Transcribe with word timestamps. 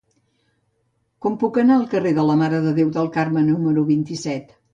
Com 1.25 1.35
puc 1.43 1.59
anar 1.63 1.75
al 1.81 1.85
carrer 1.91 2.15
de 2.21 2.25
la 2.31 2.39
Mare 2.41 2.63
de 2.65 2.73
Déu 2.81 2.91
del 2.97 3.13
Carmel 3.19 3.47
número 3.53 3.87
vint-i-set? 3.93 4.59